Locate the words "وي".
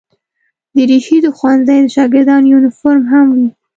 3.35-3.47